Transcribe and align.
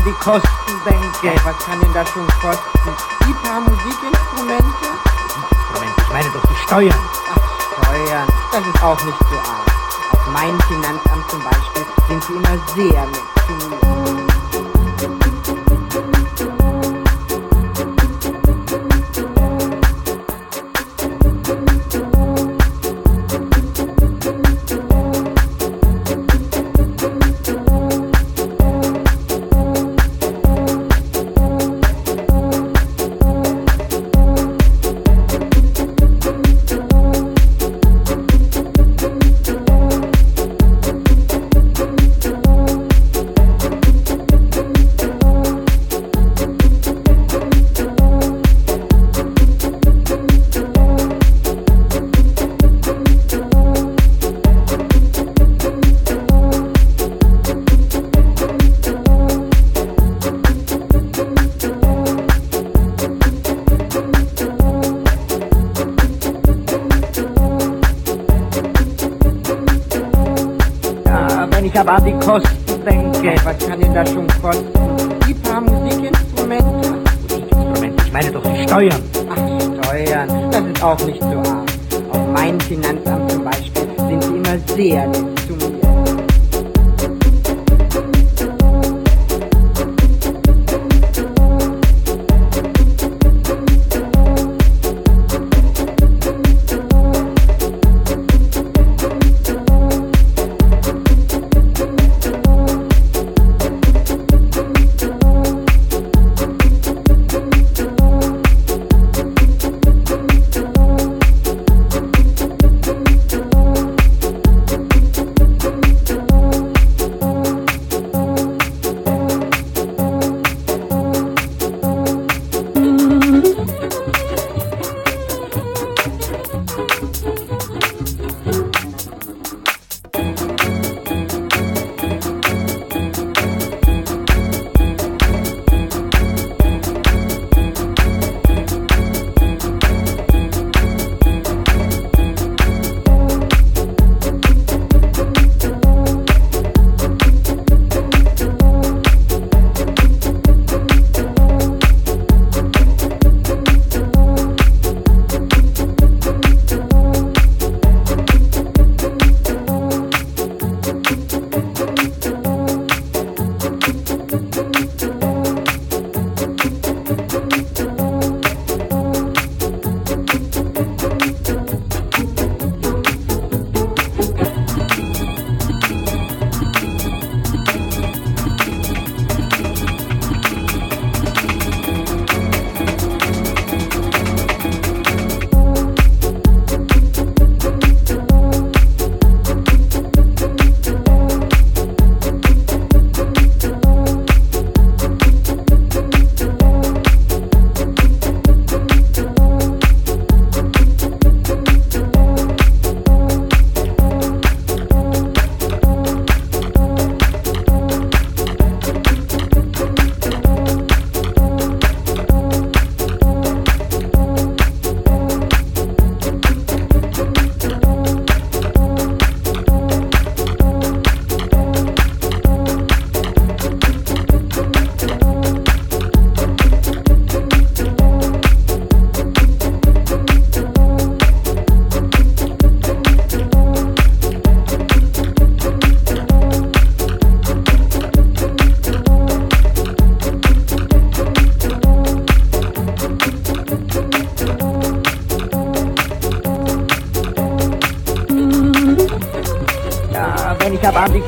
an 0.00 0.04
die 0.06 0.18
Kosten 0.18 0.80
denke. 0.84 1.40
Was 1.44 1.58
kann 1.64 1.80
denn 1.80 1.92
das 1.92 2.08
schon 2.10 2.26
kosten? 2.40 2.90
Die 3.26 3.32
paar 3.44 3.60
Musikinstrumente? 3.60 4.86
Instrumente, 5.44 6.00
ich 6.00 6.12
meine 6.12 6.30
doch 6.30 6.42
die 6.48 6.56
Steuern. 6.66 6.98
Ach, 7.34 7.84
Steuern, 7.84 8.28
das 8.52 8.66
ist 8.66 8.82
auch 8.82 9.04
nicht 9.04 9.18
so 9.18 9.36
arg. 9.36 9.66
Auf 10.12 10.26
meinem 10.32 10.60
Finanzamt 10.62 11.30
zum 11.30 11.42
Beispiel 11.42 11.86
sind 12.08 12.24
sie 12.24 12.32
immer 12.34 12.58
sehr 12.74 13.06
mit 13.06 13.22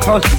Oh. 0.04 0.31